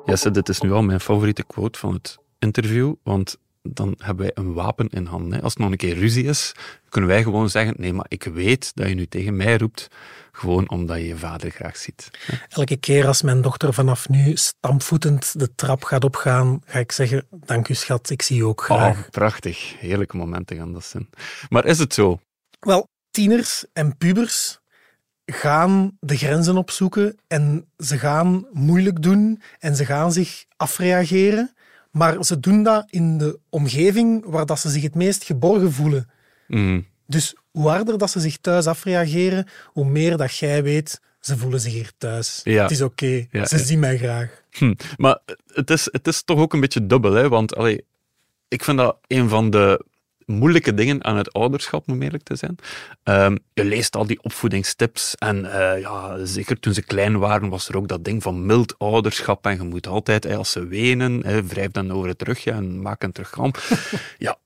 [0.05, 3.37] Jesse, dit is nu al mijn favoriete quote van het interview, want
[3.69, 5.41] dan hebben wij een wapen in handen.
[5.41, 6.51] Als het nog een keer ruzie is,
[6.89, 9.87] kunnen wij gewoon zeggen, nee, maar ik weet dat je nu tegen mij roept,
[10.31, 12.11] gewoon omdat je je vader graag ziet.
[12.49, 17.27] Elke keer als mijn dochter vanaf nu stampvoetend de trap gaat opgaan, ga ik zeggen,
[17.31, 18.97] dank u schat, ik zie je ook graag.
[18.97, 19.79] Oh, prachtig.
[19.79, 21.09] Heerlijke momenten gaan dat zijn.
[21.49, 22.19] Maar is het zo?
[22.59, 24.59] Wel, tieners en pubers
[25.25, 31.53] gaan de grenzen opzoeken en ze gaan moeilijk doen en ze gaan zich afreageren.
[31.93, 36.09] Maar ze doen dat in de omgeving waar dat ze zich het meest geborgen voelen.
[36.47, 36.85] Mm.
[37.07, 41.59] Dus hoe harder dat ze zich thuis afreageren, hoe meer dat jij weet, ze voelen
[41.59, 42.41] zich hier thuis.
[42.43, 42.61] Ja.
[42.61, 43.63] Het is oké, Ja, ze ja.
[43.63, 44.41] zien mij graag.
[44.51, 44.73] Hm.
[44.97, 45.19] Maar
[45.53, 47.29] het is, het is toch ook een beetje dubbel, hè?
[47.29, 47.85] want allee,
[48.47, 49.85] ik vind dat een van de
[50.25, 52.55] moeilijke dingen aan het ouderschap, om eerlijk te zijn.
[53.03, 57.67] Ehm, je leest al die opvoedingstips en eh, ja, zeker toen ze klein waren was
[57.67, 61.71] er ook dat ding van mild ouderschap en je moet altijd, als ze wenen, wrijf
[61.71, 63.51] dan over het rugje en maak hen terug kalm.
[64.17, 64.37] ja,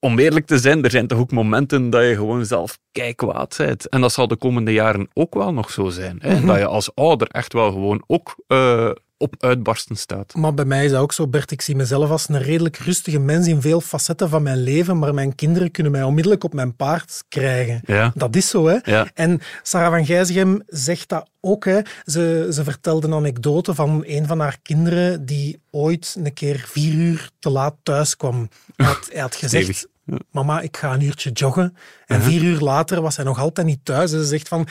[0.00, 3.88] om eerlijk te zijn, er zijn toch ook momenten dat je gewoon zelf kijkwaad bent.
[3.88, 6.18] En dat zal de komende jaren ook wel nog zo zijn.
[6.20, 6.44] Hè?
[6.44, 8.90] Dat je als ouder echt wel gewoon ook eh,
[9.22, 10.34] op uitbarsten staat.
[10.34, 11.50] Maar bij mij is dat ook zo, Bert.
[11.50, 15.14] Ik zie mezelf als een redelijk rustige mens in veel facetten van mijn leven, maar
[15.14, 17.80] mijn kinderen kunnen mij onmiddellijk op mijn paard krijgen.
[17.84, 18.12] Ja.
[18.14, 18.78] Dat is zo, hè.
[18.82, 19.10] Ja.
[19.14, 21.64] En Sarah van Gijzegem zegt dat ook.
[21.64, 21.80] Hè.
[22.04, 26.94] Ze, ze vertelde een anekdote van een van haar kinderen die ooit een keer vier
[26.94, 28.48] uur te laat thuis kwam.
[28.76, 29.90] Hij had, hij had gezegd...
[30.30, 31.76] Mama, ik ga een uurtje joggen.
[32.06, 34.12] En vier uur later was hij nog altijd niet thuis.
[34.12, 34.66] En ze zegt van...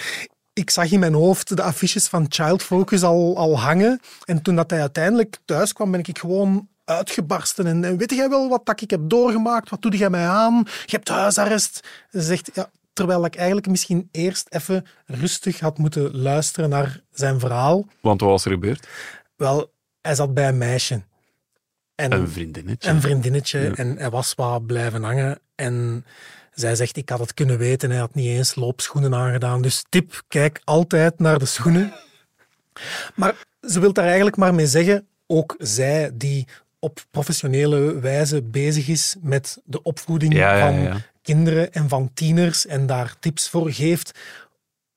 [0.62, 4.00] Ik zag in mijn hoofd de affiches van Child Focus al, al hangen.
[4.26, 7.66] En toen dat hij uiteindelijk thuis kwam, ben ik gewoon uitgebarsten.
[7.68, 9.70] En, en weet jij wel wat dat ik heb doorgemaakt?
[9.70, 10.64] Wat doe jij mij aan?
[10.86, 11.88] Je hebt huisarrest.
[12.12, 17.40] Ze zegt, ja, terwijl ik eigenlijk misschien eerst even rustig had moeten luisteren naar zijn
[17.40, 17.86] verhaal.
[18.02, 18.88] Want wat was er gebeurd?
[19.36, 19.72] Wel,
[20.02, 21.02] hij zat bij een meisje.
[21.96, 22.90] En Een vriendinnetje.
[22.90, 23.60] een vriendinnetje.
[23.60, 23.74] Ja.
[23.74, 25.40] En hij was wat blijven hangen.
[25.56, 26.06] En
[26.54, 27.90] zij zegt, ik had het kunnen weten.
[27.90, 29.62] Hij had niet eens loopschoenen aangedaan.
[29.62, 31.94] Dus tip, kijk altijd naar de schoenen.
[33.16, 36.48] Maar ze wil daar eigenlijk maar mee zeggen, ook zij die
[36.80, 42.66] op professionele wijze bezig is met de opvoeding Ja, ja, van kinderen en van tieners
[42.66, 44.20] en daar tips voor geeft.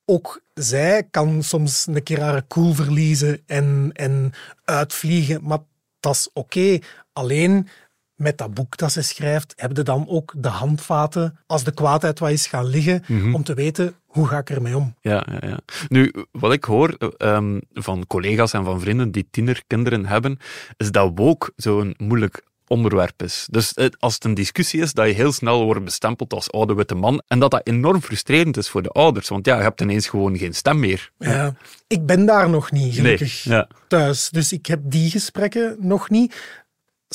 [0.05, 4.31] Ook zij kan soms een keer haar cool verliezen en, en
[4.63, 5.59] uitvliegen, maar
[5.99, 6.79] dat is oké.
[7.13, 7.67] Alleen
[8.15, 12.19] met dat boek dat ze schrijft, heb je dan ook de handvaten als de kwaadheid
[12.19, 13.33] wat is gaan liggen, Mhm.
[13.35, 14.95] om te weten hoe ga ik ermee om.
[15.01, 15.59] Ja, ja, ja.
[15.87, 20.37] Nu, wat ik hoor ehm, van collega's en van vrienden die tienerkinderen hebben,
[20.77, 23.47] is dat woke zo'n moeilijk onderwerp is.
[23.51, 26.73] Dus eh, als het een discussie is, dat je heel snel wordt bestempeld als oude
[26.73, 29.81] witte man en dat dat enorm frustrerend is voor de ouders, want ja, je hebt
[29.81, 31.11] ineens gewoon geen stem meer.
[31.17, 31.55] Ja.
[31.87, 33.67] Ik ben daar nog niet, gelukkig, ja.
[33.87, 34.29] thuis.
[34.29, 36.63] Dus ik heb die gesprekken nog niet.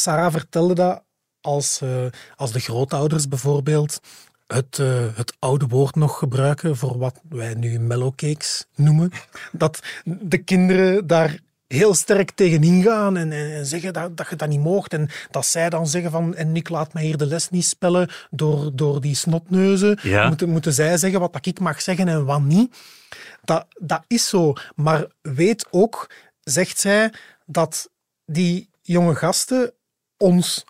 [0.00, 1.02] Sarah vertelde dat
[1.40, 4.00] als, eh, als de grootouders bijvoorbeeld
[4.46, 9.10] het, eh, het oude woord nog gebruiken voor wat wij nu mellowcakes noemen.
[9.52, 14.36] Dat de kinderen daar heel sterk tegenin gaan en, en, en zeggen dat, dat je
[14.36, 14.92] dat niet moogt.
[14.92, 18.10] En dat zij dan zeggen van, en ik laat mij hier de les niet spellen
[18.30, 19.98] door, door die snotneuzen.
[20.02, 20.28] Ja.
[20.28, 22.76] Moeten, moeten zij zeggen wat dat ik mag zeggen en wat niet.
[23.44, 24.52] Dat, dat is zo.
[24.74, 26.10] Maar weet ook,
[26.40, 27.12] zegt zij,
[27.46, 27.90] dat
[28.26, 29.72] die jonge gasten
[30.20, 30.64] ons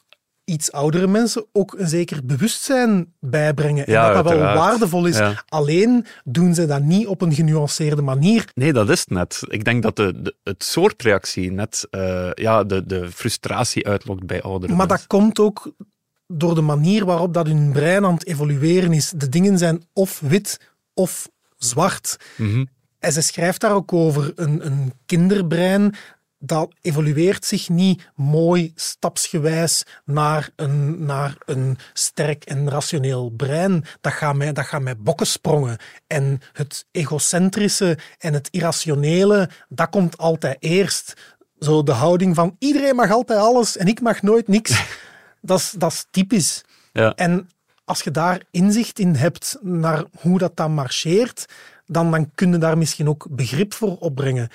[0.51, 3.85] iets oudere mensen ook een zeker bewustzijn bijbrengen.
[3.87, 4.59] Ja, en dat dat wel uiteraard.
[4.59, 5.19] waardevol is.
[5.19, 5.45] Ja.
[5.49, 8.51] Alleen doen ze dat niet op een genuanceerde manier.
[8.55, 9.43] Nee, dat is het net.
[9.49, 14.27] Ik denk dat de, de, het soort reactie net eh, ja, de, de frustratie uitlokt
[14.27, 14.77] bij ouderen.
[14.77, 15.73] Maar dat komt ook
[16.27, 19.13] door de manier waarop dat hun brein aan het evolueren is.
[19.17, 20.61] De dingen zijn of wit
[20.95, 22.17] of zwart.
[22.37, 22.65] Mhm.
[22.99, 25.95] En ze schrijft daar ook over een, een kinderbrein
[26.43, 33.85] dat evolueert zich niet mooi stapsgewijs naar een, naar een sterk en rationeel brein.
[34.01, 35.79] Dat gaat met, dat gaat met bokkensprongen.
[36.07, 41.15] En het egocentrische en het irrationele, dat komt altijd eerst.
[41.59, 44.85] Zo de houding van iedereen mag altijd alles en ik mag nooit niks.
[45.41, 46.65] dat, is, dat is typisch.
[46.93, 47.15] Ja.
[47.15, 47.49] En
[47.85, 51.47] als je daar inzicht in hebt naar hoe dat dan marcheert,
[51.87, 54.49] dan, dan kun je daar misschien ook begrip voor opbrengen.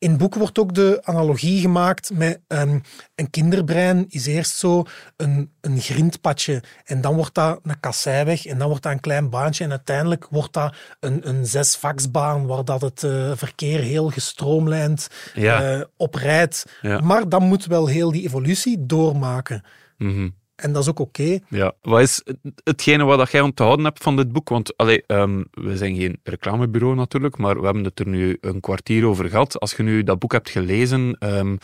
[0.00, 2.78] In het boek wordt ook de analogie gemaakt met ehm,
[3.14, 4.84] een kinderbrein is eerst zo
[5.16, 9.30] een, een grindpadje en dan wordt dat een kasseiweg en dan wordt dat een klein
[9.30, 15.08] baantje en uiteindelijk wordt dat een, een zesvaksbaan waar dat het eh, verkeer heel gestroomlijnd
[15.34, 15.62] Ja.
[15.78, 16.64] eh, oprijdt.
[16.82, 17.00] Ja.
[17.00, 19.64] Maar dan moet wel heel die evolutie doormaken.
[19.98, 20.28] Mhm.
[20.60, 21.38] En dat is ook oké.
[21.48, 22.22] Ja, wat is
[22.64, 24.48] hetgene wat jij onthouden hebt van dit boek?
[24.48, 28.60] Want allee, um, we zijn geen reclamebureau natuurlijk, maar we hebben het er nu een
[28.60, 29.60] kwartier over gehad.
[29.60, 31.58] Als je nu dat boek hebt gelezen, um,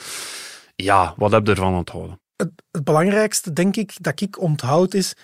[0.77, 2.21] ja, wat heb je ervan onthouden?
[2.37, 5.15] Het, het, belangrijkste, denk ik, dat ik onthoud is,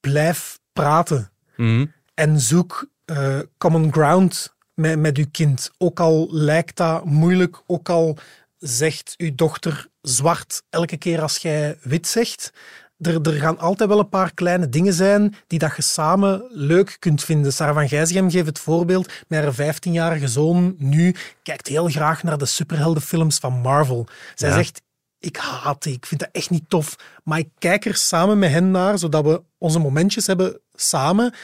[0.00, 1.30] blijf praten.
[1.56, 1.86] Mhm.
[2.14, 5.70] En zoek uh, common ground met, met uw kind.
[5.78, 8.18] Ook al lijkt dat moeilijk, ook al
[8.60, 12.52] zegt uw dochter zwart elke keer als jij wit zegt.
[12.98, 16.96] Er, er, gaan altijd wel een paar kleine dingen zijn die dat je samen leuk
[16.98, 17.52] kunt vinden.
[17.52, 22.46] Sarah van Gijsgem geeft het voorbeeld haar 15-jarige zoon nu kijkt heel graag naar de
[22.46, 24.06] superheldenfilms van Marvel.
[24.34, 24.82] Zij zegt,
[25.18, 26.96] ik haat die, ik vind dat echt niet tof.
[27.24, 31.34] Maar ik kijk er samen met hen naar, zodat we onze momentjes hebben samen.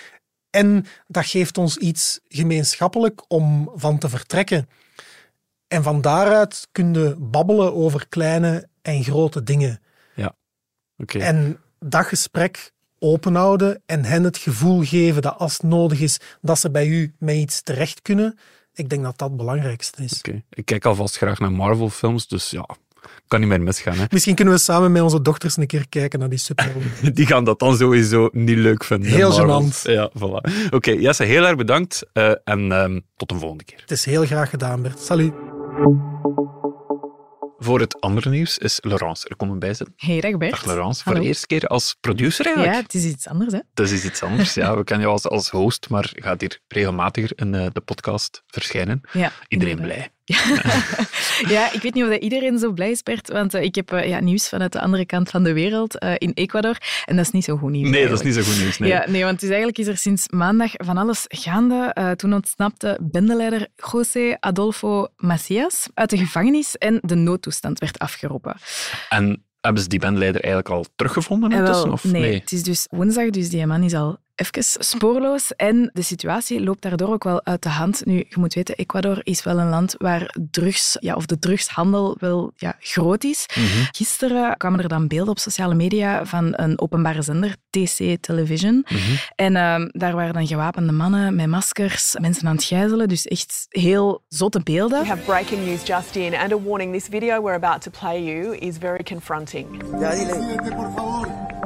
[0.51, 4.69] En dat geeft ons iets gemeenschappelijk om van te vertrekken.
[5.69, 9.81] En van daaruit kun je babbelen over kleine en grote dingen.
[10.15, 10.35] Ja,
[10.99, 11.19] oké.
[11.19, 16.59] En dat gesprek openhouden en hen het gevoel geven dat als het nodig is, dat
[16.59, 18.39] ze bij u met iets terecht kunnen.
[18.75, 20.19] Ik denk dat dat het belangrijkste is.
[20.19, 20.43] Oké.
[20.51, 22.67] Ik kijk alvast graag naar Marvel-films, dus ja,
[23.29, 23.97] kan niet meer misgaan.
[23.97, 24.05] Hè?
[24.11, 26.91] Misschien kunnen we samen met onze dochters een keer kijken naar die superhelden.
[27.15, 29.11] die gaan dat dan sowieso niet leuk vinden.
[29.11, 29.83] Heel gênant.
[29.83, 30.65] Ja, voilà.
[30.65, 33.81] Oké, okay, Jesse, heel erg bedankt uh, en uh, tot een volgende keer.
[33.81, 35.01] Het is heel graag gedaan, Bert.
[35.01, 35.56] Salut.
[37.59, 39.95] Voor het andere nieuws is Laurence er komen bijzitten.
[39.97, 40.51] Hey, dag Bert.
[40.51, 42.75] Dag Laurence, voor de eerste keer als producer eigenlijk.
[42.75, 43.61] Ja, het is iets anders hè.
[43.75, 44.77] Het is iets anders, ja.
[44.77, 49.01] We kennen jou als, als host, maar gaat hier regelmatiger in uh, de podcast verschijnen.
[49.13, 50.11] Ja, Iedereen blij.
[50.29, 50.39] Ja.
[51.55, 53.93] ja, ik weet niet of dat iedereen zo blij is, Bert, want uh, ik heb
[53.93, 57.25] uh, ja, nieuws vanuit de andere kant van de wereld, uh, in Ecuador, en dat
[57.25, 57.91] is niet zo goed nieuws.
[57.91, 58.25] Nee, eigenlijk.
[58.25, 58.79] dat is niet zo goed nieuws.
[58.79, 62.15] Nee, ja, nee want dus eigenlijk is er sinds maandag van alles gaande.
[62.17, 68.57] toen ontsnapte bendeleider José Adolfo Macias uit de gevangenis en de noodtoestand werd afgeroepen.
[69.09, 71.93] En hebben ze die bandleider eigenlijk al teruggevonden intussen?
[71.93, 75.53] Of nee, nee, het is dus woensdag, dus die man is al even spoorloos.
[75.57, 78.05] En de situatie loopt daardoor ook wel uit de hand.
[78.05, 82.17] Nu, je moet weten, Ecuador is wel een land waar drugs, ja, of de drugshandel
[82.19, 83.47] wel ja, groot is.
[83.55, 83.87] Mm -hmm.
[83.91, 88.75] Gisteren kwamen er dan beelden op sociale media van een openbare zender, TC Television.
[88.75, 89.17] Mm -hmm.
[89.37, 93.09] En uh, daar waren dan gewapende mannen met maskers, mensen aan het gijzelen.
[93.09, 95.01] Dus echt heel zotte beelden.
[95.01, 96.93] We have breaking news just in and a warning.
[96.93, 99.83] This video we're about to play you is very confronting.
[100.01, 101.66] Ya dile.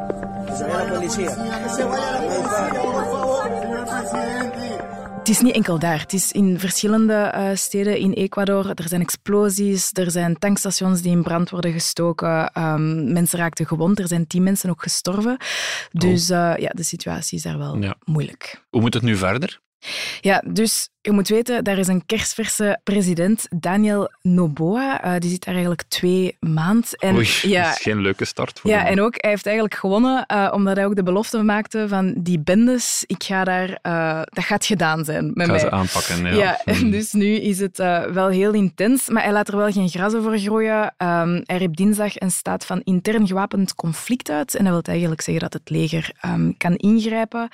[0.50, 1.30] Que se vaya la policía.
[1.62, 2.20] Que se vaya la
[5.18, 6.00] Het is niet enkel daar.
[6.00, 8.70] Het is in verschillende uh, steden in Ecuador.
[8.74, 12.50] Er zijn explosies, er zijn tankstations die in brand worden gestoken.
[12.58, 15.36] Um, mensen raakten gewond, er zijn tien mensen ook gestorven.
[15.92, 17.94] Dus uh, ja, de situatie is daar wel Ja.
[18.04, 18.64] moeilijk.
[18.70, 19.60] Hoe moet het nu verder?
[20.20, 25.04] Ja, dus je moet weten, daar is een kerstverse president, Daniel Noboa.
[25.04, 26.68] Uh, die zit daar eigenlijk twee maanden.
[26.98, 28.86] En, Oei, ja, dat is geen leuke start voor ja, hem.
[28.86, 32.40] en ook, hij heeft eigenlijk gewonnen uh, omdat hij ook de belofte maakte van die
[32.40, 35.60] bendes, ik ga daar, uh, dat gaat gedaan zijn met Ga mij.
[35.60, 36.32] ze aanpakken, ja.
[36.34, 36.90] Ja, en Mm.
[36.90, 37.76] dus nu is het
[38.12, 40.82] wel heel intens, maar hij laat er wel geen gras over groeien.
[40.98, 45.20] Um, hij riep dinsdag een staat van intern gewapend conflict uit en dat wil eigenlijk
[45.20, 47.48] zeggen dat het leger um, kan ingrijpen.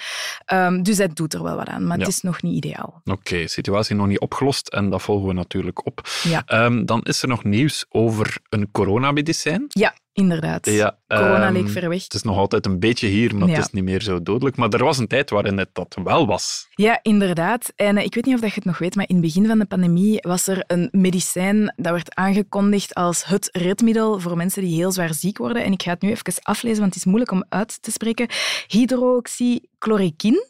[0.52, 2.04] Um, dus hij doet er wel wat aan, maar Ja.
[2.04, 3.00] het is nog niet ideaal.
[3.04, 6.08] Oké, situatie nog niet opgelost en dat volgen we natuurlijk op.
[6.22, 6.42] Ja.
[6.46, 9.64] Ehm, dan is er nog nieuws over een coronamedicijn.
[9.68, 10.62] Ja, inderdaad.
[11.06, 12.02] Corona ehm, leek ver weg.
[12.02, 14.56] Het is nog altijd een beetje hier, maar het is niet meer zo dodelijk.
[14.56, 16.66] Maar er was een tijd waarin het dat wel was.
[16.70, 17.72] Ja, inderdaad.
[17.76, 19.58] En eh, ik weet niet of je het nog weet, maar in het begin van
[19.58, 24.74] de pandemie was er een medicijn dat werd aangekondigd als het redmiddel voor mensen die
[24.74, 25.64] heel zwaar ziek worden.
[25.64, 28.28] En ik ga het nu even aflezen, want het is moeilijk om uit te spreken.
[28.66, 30.46] Hydroxychloroquine.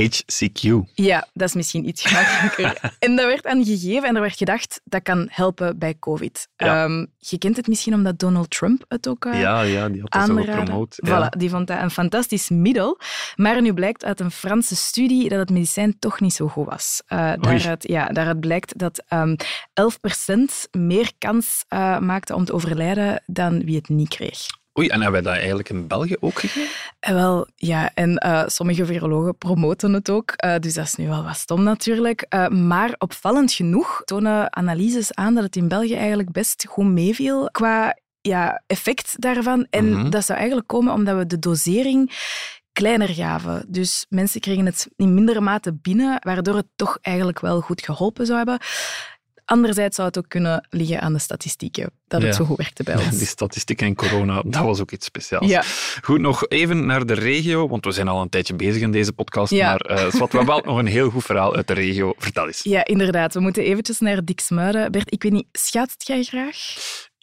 [0.00, 0.82] HCQ.
[0.94, 2.90] Ja, dat is misschien iets gemakkelijker.
[2.98, 6.48] en dat werd aan gegeven en er werd gedacht dat kan helpen bij COVID.
[6.56, 6.84] Ja.
[6.84, 10.12] Ehm, je kent het misschien omdat Donald Trump het ook uh, Ja, ja, die had
[10.12, 10.96] dat gepromoot.
[10.96, 11.30] Ja.
[11.30, 12.98] Voilà, die vond dat een fantastisch middel.
[13.36, 17.02] Maar nu blijkt uit een Franse studie dat het medicijn toch niet zo goed was.
[17.08, 19.36] Uh, daaruit, ja, daaruit blijkt dat um,
[20.70, 24.60] 11% meer kans uh, maakte om te overlijden dan wie het niet kreeg.
[24.78, 26.74] Oei, en hebben wij dat eigenlijk in België ook gegeven?
[27.00, 31.08] En wel, ja, en uh, sommige virologen promoten het ook, uh, dus dat is nu
[31.08, 32.26] wel wat stom natuurlijk.
[32.34, 37.48] Uh, maar opvallend genoeg tonen analyses aan dat het in België eigenlijk best goed meeviel
[37.50, 39.66] qua ja, effect daarvan.
[39.70, 40.10] En Mhm.
[40.10, 42.12] dat zou eigenlijk komen omdat we de dosering
[42.72, 43.64] kleiner gaven.
[43.68, 48.26] Dus mensen kregen het in mindere mate binnen, waardoor het toch eigenlijk wel goed geholpen
[48.26, 48.58] zou hebben.
[49.44, 51.90] Anderzijds zou het ook kunnen liggen aan de statistieken.
[52.06, 52.36] dat het Ja.
[52.36, 53.18] zo goed werkte bij ons.
[53.18, 55.46] Die statistieken en corona, dat was ook iets speciaals.
[55.46, 55.62] Ja.
[56.02, 59.12] Goed, nog even naar de regio, want we zijn al een tijdje bezig in deze
[59.12, 59.68] podcast, Ja.
[59.68, 62.14] maar eh Swat, we hebben wel nog een heel goed verhaal uit de regio.
[62.18, 62.60] Vertel eens.
[62.62, 63.34] Ja, inderdaad.
[63.34, 64.92] We moeten eventjes naar Diksmuiden.
[64.92, 66.56] Bert, ik weet niet, schaatst jij graag?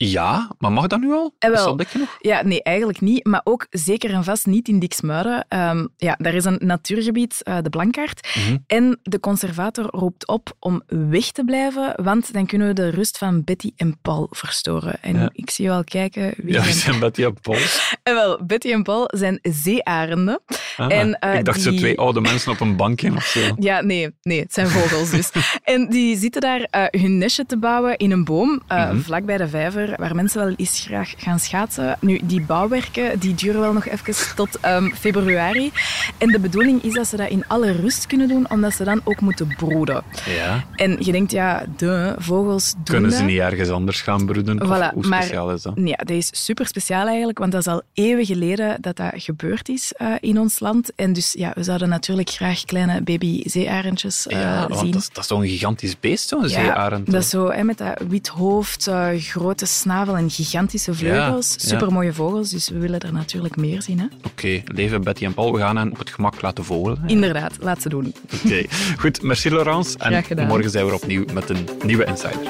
[0.09, 1.33] Ja, maar mag dat nu al?
[1.39, 1.59] Eh, wel.
[1.59, 2.17] Is dat dik genoeg?
[2.19, 3.25] Ja, nee, eigenlijk niet.
[3.25, 5.45] Maar ook zeker en vast niet in Diksmuiden.
[5.47, 8.27] Ehm, ja, daar is een natuurgebied, eh, de Blankaart.
[8.35, 8.57] Mhm.
[8.67, 13.17] En de conservator roept op om weg te blijven, want dan kunnen we de rust
[13.17, 15.01] van Betty en Paul verstoren.
[15.01, 15.29] En Ja.
[15.33, 16.33] ik zie je al kijken.
[16.37, 17.57] Wie Ja, we zijn- met die Paul.
[18.03, 20.41] En wel, Betty en Paul zijn zeearenden.
[20.77, 23.39] Ah, En, eh, ik dacht zo die- twee oude mensen op een bankje of zo.
[23.59, 25.31] Ja, nee, nee, het zijn vogels dus.
[25.63, 28.99] en die zitten daar eh, hun nestje te bouwen in een boom, eh Mhm.
[28.99, 31.97] vlak bij de vijver, waar mensen wel eens graag gaan schaatsen.
[32.01, 35.71] Nu, die bouwwerken die duren wel nog even tot ehm, februari.
[36.17, 39.01] En de bedoeling is dat ze dat in alle rust kunnen doen, omdat ze dan
[39.03, 40.03] ook moeten broeden.
[40.25, 40.63] Ja.
[40.75, 44.57] En je denkt, ja, de vogels doen Kunnen ze niet ergens anders gaan broeden?
[44.57, 45.73] Voilà, hoe maar- speciaal is dat?
[45.75, 49.69] Ja, dat is super speciaal eigenlijk, want dat is al eeuwen geleden dat dat gebeurd
[49.69, 50.91] is eh, in ons land.
[50.95, 54.91] En dus ja, we zouden natuurlijk graag kleine baby zeearendjes eh, Ja, want zien.
[54.91, 57.11] dat is, dat is toch een gigantisch beest, zo'n zeearend?
[57.11, 61.47] Dat is zo, hè, met dat wit hoofd, eh, grote snavel en gigantische vleugels.
[61.49, 61.67] Ja, ja.
[61.67, 63.99] Supermooie vogels, dus we willen er natuurlijk meer zien.
[63.99, 64.05] Hè?
[64.25, 66.97] Oké, leven Betty en Paul, we gaan hen op het gemak laten vogelen.
[67.01, 67.07] hè?
[67.07, 68.13] Inderdaad, laat ze doen.
[68.45, 68.63] Oké,
[68.97, 69.21] goed.
[69.21, 69.97] Merci Laurence.
[69.97, 70.47] En Graag gedaan.
[70.47, 72.47] morgen zijn we er opnieuw met een nieuwe Insider.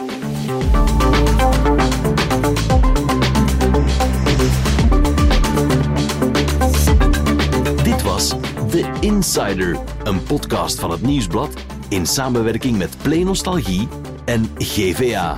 [7.84, 8.30] Dit was
[8.70, 11.50] The Insider, een podcast van het Nieuwsblad
[11.89, 13.88] in samenwerking met Play Nostalgie
[14.26, 15.38] en GVA.